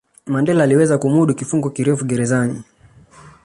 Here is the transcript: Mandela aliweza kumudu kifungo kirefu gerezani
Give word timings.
Mandela 0.25 0.63
aliweza 0.63 0.97
kumudu 0.97 1.35
kifungo 1.35 1.69
kirefu 1.69 2.05
gerezani 2.05 2.63